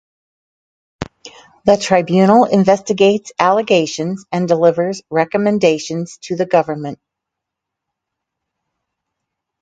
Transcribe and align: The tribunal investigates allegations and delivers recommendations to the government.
The 1.65 1.77
tribunal 1.77 2.45
investigates 2.45 3.31
allegations 3.37 4.25
and 4.31 4.47
delivers 4.47 5.03
recommendations 5.11 6.17
to 6.23 6.35
the 6.35 6.47
government. 6.47 6.97